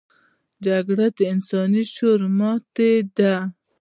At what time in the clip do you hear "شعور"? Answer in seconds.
1.93-2.21